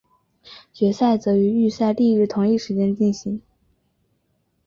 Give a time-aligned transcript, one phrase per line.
[0.73, 3.39] 决赛则于预赛翌日同一时间进行。